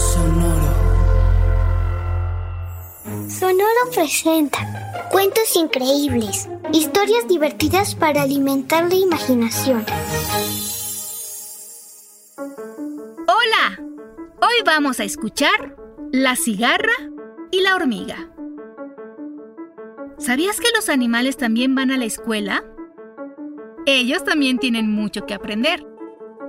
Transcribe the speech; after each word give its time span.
Sonoro. 0.00 0.72
Sonoro 3.28 3.90
presenta 3.92 4.58
cuentos 5.10 5.54
increíbles, 5.56 6.48
historias 6.72 7.28
divertidas 7.28 7.94
para 7.94 8.22
alimentar 8.22 8.88
la 8.88 8.94
imaginación. 8.94 9.84
Hola, 12.38 13.78
hoy 14.40 14.62
vamos 14.64 15.00
a 15.00 15.04
escuchar 15.04 15.76
La 16.12 16.34
cigarra 16.34 16.94
y 17.50 17.60
la 17.60 17.74
hormiga. 17.74 18.30
¿Sabías 20.16 20.60
que 20.60 20.68
los 20.74 20.88
animales 20.88 21.36
también 21.36 21.74
van 21.74 21.90
a 21.90 21.98
la 21.98 22.06
escuela? 22.06 22.64
Ellos 23.84 24.24
también 24.24 24.58
tienen 24.58 24.90
mucho 24.90 25.26
que 25.26 25.34
aprender. 25.34 25.86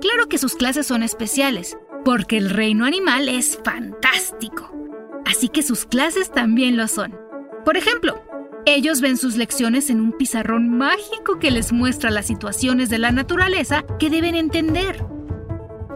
Claro 0.00 0.28
que 0.30 0.38
sus 0.38 0.54
clases 0.54 0.86
son 0.86 1.02
especiales, 1.02 1.76
porque 2.04 2.36
el 2.36 2.50
reino 2.50 2.84
animal 2.84 3.28
es 3.28 3.58
fantástico. 3.64 4.70
Así 5.24 5.48
que 5.48 5.62
sus 5.62 5.84
clases 5.84 6.30
también 6.30 6.76
lo 6.76 6.88
son. 6.88 7.16
Por 7.64 7.76
ejemplo, 7.76 8.22
ellos 8.66 9.00
ven 9.00 9.16
sus 9.16 9.36
lecciones 9.36 9.90
en 9.90 10.00
un 10.00 10.12
pizarrón 10.12 10.68
mágico 10.76 11.38
que 11.38 11.50
les 11.50 11.72
muestra 11.72 12.10
las 12.10 12.26
situaciones 12.26 12.88
de 12.90 12.98
la 12.98 13.12
naturaleza 13.12 13.84
que 13.98 14.10
deben 14.10 14.34
entender. 14.34 15.04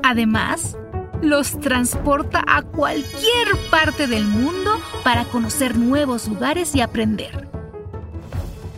Además, 0.02 0.76
los 1.22 1.58
transporta 1.60 2.44
a 2.46 2.62
cualquier 2.62 3.56
parte 3.70 4.06
del 4.06 4.24
mundo 4.24 4.80
para 5.02 5.24
conocer 5.24 5.76
nuevos 5.76 6.28
lugares 6.28 6.74
y 6.74 6.80
aprender. 6.80 7.48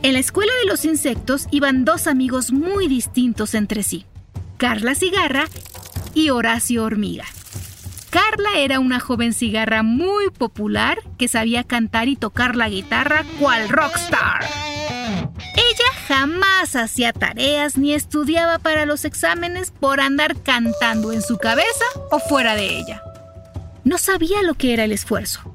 En 0.02 0.12
la 0.12 0.20
escuela 0.20 0.52
de 0.62 0.68
los 0.68 0.84
insectos 0.84 1.48
iban 1.50 1.84
dos 1.84 2.06
amigos 2.06 2.52
muy 2.52 2.88
distintos 2.88 3.54
entre 3.54 3.82
sí, 3.82 4.06
Carla 4.56 4.94
Cigarra 4.94 5.46
y 6.18 6.30
Horacio 6.30 6.82
Hormiga. 6.82 7.26
Carla 8.10 8.58
era 8.58 8.80
una 8.80 8.98
joven 8.98 9.32
cigarra 9.32 9.84
muy 9.84 10.30
popular 10.30 10.98
que 11.16 11.28
sabía 11.28 11.62
cantar 11.62 12.08
y 12.08 12.16
tocar 12.16 12.56
la 12.56 12.68
guitarra 12.68 13.24
cual 13.38 13.68
rockstar. 13.68 14.44
Ella 15.54 15.92
jamás 16.08 16.74
hacía 16.74 17.12
tareas 17.12 17.78
ni 17.78 17.94
estudiaba 17.94 18.58
para 18.58 18.84
los 18.84 19.04
exámenes 19.04 19.70
por 19.70 20.00
andar 20.00 20.34
cantando 20.42 21.12
en 21.12 21.22
su 21.22 21.38
cabeza 21.38 21.84
o 22.10 22.18
fuera 22.18 22.56
de 22.56 22.78
ella. 22.78 23.00
No 23.84 23.96
sabía 23.96 24.42
lo 24.42 24.54
que 24.54 24.72
era 24.72 24.84
el 24.84 24.92
esfuerzo. 24.92 25.54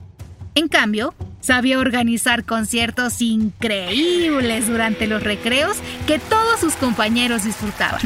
En 0.56 0.70
cambio, 0.70 1.14
sabía 1.42 1.78
organizar 1.78 2.46
conciertos 2.46 3.22
increíbles 3.22 4.68
durante 4.68 5.08
los 5.08 5.24
recreos 5.24 5.76
que 6.08 6.20
todos 6.20 6.62
sus 6.62 6.76
compañeros 6.76 7.44
disfrutaban. 7.44 8.00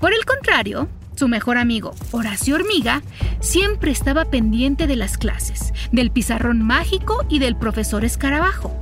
Por 0.00 0.14
el 0.14 0.24
contrario, 0.24 0.88
su 1.16 1.28
mejor 1.28 1.58
amigo, 1.58 1.94
Horacio 2.10 2.56
Hormiga, 2.56 3.02
siempre 3.40 3.90
estaba 3.90 4.24
pendiente 4.24 4.86
de 4.86 4.96
las 4.96 5.16
clases, 5.16 5.72
del 5.92 6.10
pizarrón 6.10 6.62
mágico 6.62 7.24
y 7.28 7.38
del 7.38 7.56
profesor 7.56 8.04
Escarabajo. 8.04 8.76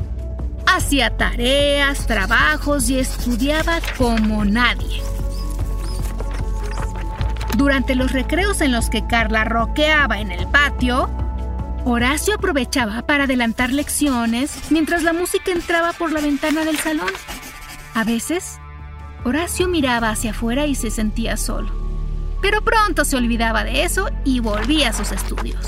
Hacía 0.66 1.16
tareas, 1.16 2.06
trabajos 2.06 2.88
y 2.88 2.98
estudiaba 2.98 3.80
como 3.98 4.44
nadie. 4.44 5.02
Durante 7.56 7.94
los 7.94 8.12
recreos 8.12 8.62
en 8.62 8.72
los 8.72 8.88
que 8.88 9.06
Carla 9.06 9.44
roqueaba 9.44 10.20
en 10.20 10.32
el 10.32 10.46
patio, 10.46 11.10
Horacio 11.84 12.36
aprovechaba 12.36 13.02
para 13.02 13.24
adelantar 13.24 13.72
lecciones 13.72 14.56
mientras 14.70 15.02
la 15.02 15.12
música 15.12 15.50
entraba 15.50 15.92
por 15.92 16.12
la 16.12 16.20
ventana 16.20 16.64
del 16.64 16.78
salón. 16.78 17.10
A 17.94 18.04
veces, 18.04 18.58
Horacio 19.24 19.68
miraba 19.68 20.10
hacia 20.10 20.30
afuera 20.30 20.66
y 20.66 20.74
se 20.74 20.90
sentía 20.90 21.36
solo. 21.36 21.91
Pero 22.42 22.62
pronto 22.62 23.04
se 23.04 23.16
olvidaba 23.16 23.64
de 23.64 23.84
eso 23.84 24.10
y 24.24 24.40
volvía 24.40 24.90
a 24.90 24.92
sus 24.92 25.12
estudios. 25.12 25.64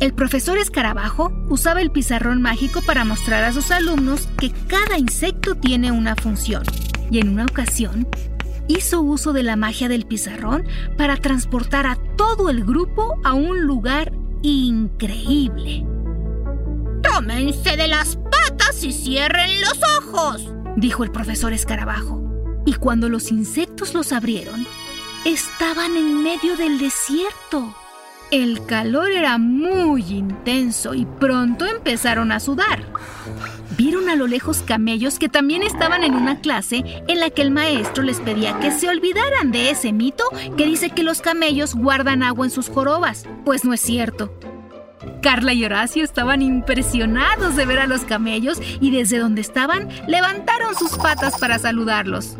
El 0.00 0.14
profesor 0.14 0.58
Escarabajo 0.58 1.32
usaba 1.48 1.82
el 1.82 1.90
pizarrón 1.90 2.40
mágico 2.40 2.80
para 2.82 3.04
mostrar 3.04 3.44
a 3.44 3.52
sus 3.52 3.70
alumnos 3.70 4.28
que 4.38 4.52
cada 4.68 4.96
insecto 4.96 5.54
tiene 5.56 5.92
una 5.92 6.16
función. 6.16 6.62
Y 7.10 7.18
en 7.18 7.30
una 7.30 7.44
ocasión, 7.44 8.08
hizo 8.68 9.00
uso 9.00 9.32
de 9.32 9.42
la 9.42 9.56
magia 9.56 9.88
del 9.88 10.06
pizarrón 10.06 10.64
para 10.96 11.16
transportar 11.16 11.86
a 11.86 11.98
todo 12.16 12.48
el 12.48 12.64
grupo 12.64 13.18
a 13.24 13.34
un 13.34 13.62
lugar 13.62 14.12
increíble. 14.42 15.84
Tómense 17.02 17.76
de 17.76 17.88
las 17.88 18.16
patas 18.16 18.84
y 18.84 18.92
cierren 18.92 19.50
los 19.62 19.80
ojos, 19.98 20.54
dijo 20.76 21.02
el 21.02 21.10
profesor 21.10 21.52
Escarabajo. 21.52 22.22
Y 22.66 22.74
cuando 22.74 23.08
los 23.08 23.32
insectos 23.32 23.94
los 23.94 24.12
abrieron, 24.12 24.66
estaban 25.24 25.96
en 25.96 26.22
medio 26.22 26.56
del 26.56 26.78
desierto. 26.78 27.74
El 28.30 28.64
calor 28.66 29.10
era 29.10 29.38
muy 29.38 30.02
intenso 30.02 30.94
y 30.94 31.06
pronto 31.06 31.66
empezaron 31.66 32.30
a 32.30 32.40
sudar. 32.40 32.84
Vieron 33.76 34.08
a 34.08 34.16
lo 34.16 34.26
lejos 34.26 34.62
camellos 34.62 35.18
que 35.18 35.28
también 35.28 35.62
estaban 35.62 36.04
en 36.04 36.14
una 36.14 36.40
clase 36.40 36.84
en 37.06 37.20
la 37.20 37.30
que 37.30 37.42
el 37.42 37.50
maestro 37.50 38.02
les 38.02 38.20
pedía 38.20 38.58
que 38.60 38.70
se 38.70 38.88
olvidaran 38.88 39.50
de 39.50 39.70
ese 39.70 39.92
mito 39.92 40.24
que 40.56 40.66
dice 40.66 40.90
que 40.90 41.02
los 41.02 41.20
camellos 41.20 41.74
guardan 41.74 42.22
agua 42.22 42.46
en 42.46 42.50
sus 42.50 42.68
jorobas, 42.68 43.26
pues 43.44 43.64
no 43.64 43.72
es 43.72 43.80
cierto. 43.80 44.34
Carla 45.22 45.52
y 45.52 45.64
Horacio 45.64 46.04
estaban 46.04 46.42
impresionados 46.42 47.56
de 47.56 47.66
ver 47.66 47.78
a 47.78 47.86
los 47.86 48.02
camellos 48.02 48.58
y 48.80 48.90
desde 48.90 49.18
donde 49.18 49.40
estaban 49.40 49.88
levantaron 50.06 50.74
sus 50.74 50.96
patas 50.96 51.38
para 51.38 51.58
saludarlos. 51.58 52.36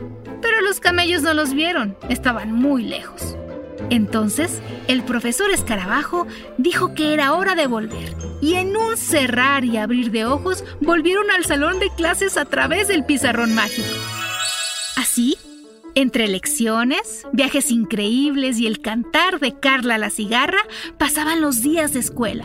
Los 0.69 0.81
camellos 0.81 1.23
no 1.23 1.33
los 1.33 1.55
vieron, 1.55 1.97
estaban 2.11 2.53
muy 2.53 2.83
lejos. 2.83 3.39
Entonces, 3.89 4.61
el 4.87 5.03
profesor 5.03 5.51
Escarabajo 5.51 6.27
dijo 6.59 6.93
que 6.93 7.15
era 7.15 7.33
hora 7.33 7.55
de 7.55 7.67
volver, 7.67 8.15
y 8.43 8.57
en 8.57 8.77
un 8.77 8.99
cerrar 8.99 9.65
y 9.65 9.79
abrir 9.79 10.11
de 10.11 10.27
ojos 10.27 10.65
volvieron 10.83 11.31
al 11.31 11.47
salón 11.47 11.81
de 11.81 11.89
clases 11.97 12.37
a 12.37 12.45
través 12.45 12.87
del 12.87 13.07
pizarrón 13.07 13.55
mágico. 13.55 13.89
Así, 14.95 15.39
entre 15.95 16.29
lecciones, 16.29 17.27
viajes 17.33 17.71
increíbles 17.71 18.59
y 18.59 18.67
el 18.67 18.83
cantar 18.83 19.41
de 19.41 19.59
Carla 19.59 19.97
la 19.97 20.11
cigarra, 20.11 20.61
pasaban 20.99 21.41
los 21.41 21.63
días 21.63 21.95
de 21.95 22.01
escuela. 22.01 22.45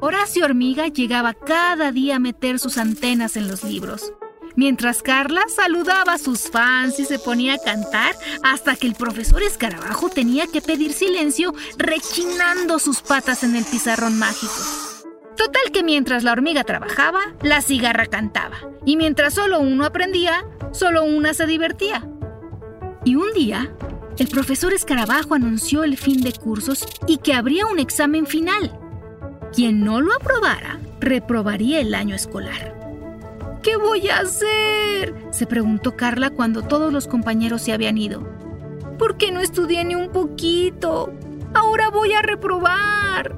Horacio 0.00 0.44
Hormiga 0.44 0.88
llegaba 0.88 1.32
cada 1.32 1.92
día 1.92 2.16
a 2.16 2.18
meter 2.18 2.58
sus 2.58 2.76
antenas 2.76 3.36
en 3.36 3.46
los 3.46 3.62
libros 3.62 4.12
mientras 4.56 5.02
Carla 5.02 5.42
saludaba 5.54 6.14
a 6.14 6.18
sus 6.18 6.50
fans 6.50 6.98
y 6.98 7.04
se 7.04 7.18
ponía 7.18 7.54
a 7.54 7.58
cantar 7.58 8.14
hasta 8.42 8.74
que 8.74 8.86
el 8.86 8.94
profesor 8.94 9.42
Escarabajo 9.42 10.08
tenía 10.08 10.46
que 10.46 10.60
pedir 10.60 10.92
silencio 10.92 11.54
rechinando 11.78 12.78
sus 12.78 13.00
patas 13.00 13.44
en 13.44 13.54
el 13.54 13.64
pizarrón 13.64 14.18
mágico. 14.18 14.54
Total 15.36 15.70
que 15.72 15.82
mientras 15.82 16.24
la 16.24 16.32
hormiga 16.32 16.64
trabajaba, 16.64 17.20
la 17.42 17.60
cigarra 17.60 18.06
cantaba, 18.06 18.56
y 18.86 18.96
mientras 18.96 19.34
solo 19.34 19.60
uno 19.60 19.84
aprendía, 19.84 20.44
solo 20.72 21.04
una 21.04 21.34
se 21.34 21.46
divertía. 21.46 22.08
Y 23.04 23.16
un 23.16 23.32
día, 23.34 23.70
el 24.18 24.28
profesor 24.28 24.72
Escarabajo 24.72 25.34
anunció 25.34 25.84
el 25.84 25.98
fin 25.98 26.22
de 26.22 26.32
cursos 26.32 26.86
y 27.06 27.18
que 27.18 27.34
habría 27.34 27.66
un 27.66 27.78
examen 27.78 28.26
final. 28.26 28.78
Quien 29.52 29.84
no 29.84 30.00
lo 30.00 30.14
aprobara, 30.14 30.80
reprobaría 31.00 31.80
el 31.80 31.94
año 31.94 32.14
escolar. 32.14 32.85
¿Qué 33.66 33.76
voy 33.76 34.08
a 34.08 34.20
hacer? 34.20 35.12
se 35.32 35.44
preguntó 35.44 35.96
Carla 35.96 36.30
cuando 36.30 36.62
todos 36.62 36.92
los 36.92 37.08
compañeros 37.08 37.62
se 37.62 37.72
habían 37.72 37.98
ido. 37.98 38.22
¿Por 38.96 39.16
qué 39.16 39.32
no 39.32 39.40
estudié 39.40 39.84
ni 39.84 39.96
un 39.96 40.10
poquito? 40.10 41.12
Ahora 41.52 41.90
voy 41.90 42.12
a 42.12 42.22
reprobar. 42.22 43.36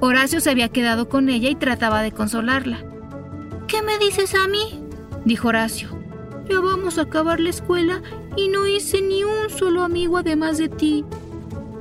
Horacio 0.00 0.40
se 0.40 0.48
había 0.48 0.70
quedado 0.70 1.10
con 1.10 1.28
ella 1.28 1.50
y 1.50 1.54
trataba 1.54 2.00
de 2.00 2.12
consolarla. 2.12 2.78
¿Qué 3.68 3.82
me 3.82 3.98
dices 3.98 4.34
a 4.34 4.48
mí? 4.48 4.82
dijo 5.26 5.48
Horacio. 5.48 5.90
Ya 6.48 6.58
vamos 6.60 6.96
a 6.96 7.02
acabar 7.02 7.38
la 7.38 7.50
escuela 7.50 8.00
y 8.36 8.48
no 8.48 8.66
hice 8.66 9.02
ni 9.02 9.22
un 9.22 9.50
solo 9.50 9.82
amigo 9.82 10.16
además 10.16 10.56
de 10.56 10.70
ti. 10.70 11.04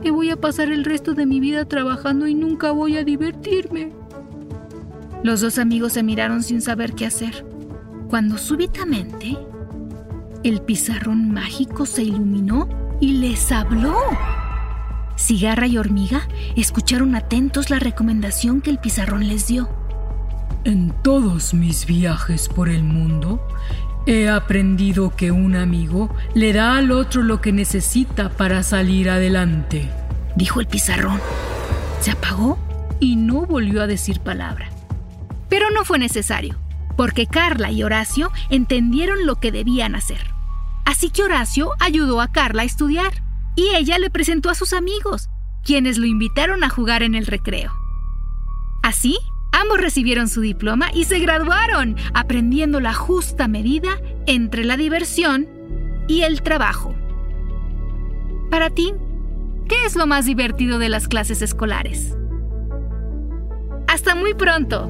Me 0.04 0.12
voy 0.12 0.30
a 0.30 0.36
pasar 0.36 0.74
el 0.74 0.84
resto 0.84 1.14
de 1.14 1.26
mi 1.26 1.40
vida 1.40 1.64
trabajando 1.64 2.28
y 2.28 2.36
nunca 2.36 2.72
voy 2.72 2.98
a 2.98 3.06
divertirme. 3.06 3.94
Los 5.26 5.42
dos 5.42 5.58
amigos 5.58 5.94
se 5.94 6.04
miraron 6.04 6.44
sin 6.44 6.62
saber 6.62 6.94
qué 6.94 7.08
hacer, 7.08 7.48
cuando 8.10 8.38
súbitamente 8.38 9.36
El 10.44 10.62
pizarrón 10.62 11.32
mágico 11.32 11.88
se 11.88 12.04
iluminó 12.04 12.70
y 13.02 13.14
les 13.14 13.52
habló. 13.52 13.98
Cigarra 15.18 15.66
y 15.66 15.80
hormiga 15.80 16.28
escucharon 16.56 17.16
atentos 17.16 17.72
la 17.72 17.80
recomendación 17.80 18.62
que 18.62 18.70
el 18.70 18.78
pizarrón 18.78 19.28
les 19.28 19.48
dio. 19.48 19.68
En 20.64 20.94
todos 21.02 21.56
mis 21.56 21.88
viajes 21.88 22.48
por 22.48 22.70
el 22.70 22.84
mundo, 22.84 23.42
he 24.06 24.30
aprendido 24.30 25.16
que 25.16 25.32
un 25.32 25.56
amigo 25.56 26.14
le 26.36 26.54
da 26.54 26.78
al 26.78 26.92
otro 26.92 27.24
lo 27.24 27.42
que 27.42 27.52
necesita 27.52 28.30
para 28.30 28.62
salir 28.62 29.10
adelante, 29.10 29.90
dijo 30.36 30.60
el 30.60 30.68
pizarrón. 30.68 31.20
Se 32.00 32.12
apagó 32.12 32.60
y 33.00 33.16
no 33.16 33.48
volvió 33.48 33.82
a 33.82 33.88
decir 33.88 34.20
palabra. 34.20 34.75
Pero 35.50 35.70
no 35.72 35.86
fue 35.86 36.00
necesario, 36.00 36.60
porque 36.98 37.28
Carla 37.28 37.72
y 37.72 37.84
Horacio 37.84 38.32
entendieron 38.50 39.26
lo 39.26 39.36
que 39.36 39.52
debían 39.52 39.96
hacer. 39.96 40.34
Así 40.86 41.10
que 41.10 41.24
Horacio 41.24 41.72
ayudó 41.80 42.22
a 42.22 42.32
Carla 42.32 42.62
a 42.62 42.66
estudiar 42.66 43.12
y 43.56 43.70
ella 43.76 43.98
le 43.98 44.10
presentó 44.10 44.50
a 44.50 44.56
sus 44.56 44.74
amigos, 44.74 45.30
quienes 45.64 45.98
lo 45.98 46.06
invitaron 46.06 46.64
a 46.64 46.70
jugar 46.70 47.04
en 47.04 47.16
el 47.16 47.26
recreo. 47.26 47.74
Así, 48.84 49.18
ambos 49.52 49.80
recibieron 49.82 50.30
su 50.30 50.42
diploma 50.42 50.90
y 50.94 51.06
se 51.06 51.20
graduaron, 51.20 51.96
aprendiendo 52.14 52.80
la 52.80 52.94
justa 52.94 53.48
medida 53.48 53.98
entre 54.28 54.64
la 54.64 54.78
diversión 54.78 55.48
y 56.08 56.22
el 56.22 56.44
trabajo. 56.44 56.94
Para 58.52 58.70
ti, 58.70 58.94
¿qué 59.68 59.86
es 59.86 59.96
lo 59.96 60.06
más 60.06 60.26
divertido 60.26 60.78
de 60.78 60.90
las 60.90 61.08
clases 61.08 61.42
escolares? 61.42 62.16
Hasta 63.88 64.14
muy 64.14 64.34
pronto. 64.34 64.90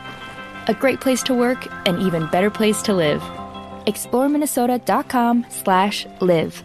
A 0.67 0.73
great 0.73 1.01
place 1.01 1.23
to 1.23 1.33
work, 1.33 1.67
an 1.87 1.99
even 1.99 2.27
better 2.27 2.49
place 2.49 2.81
to 2.83 2.93
live. 2.93 3.21
ExploreMinnesota.com 3.87 5.47
slash 5.49 6.05
live. 6.19 6.63